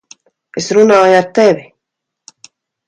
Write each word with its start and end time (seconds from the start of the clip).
Es 0.61 0.69
runāju 0.77 1.19
ar 1.21 1.31
tevi! 1.41 1.69